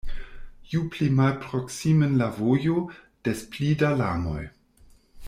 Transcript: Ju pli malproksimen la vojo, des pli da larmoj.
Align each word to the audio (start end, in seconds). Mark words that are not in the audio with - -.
Ju 0.71 0.79
pli 0.95 1.09
malproksimen 1.19 2.17
la 2.23 2.31
vojo, 2.39 2.75
des 3.29 3.47
pli 3.55 3.71
da 3.83 3.95
larmoj. 4.01 4.43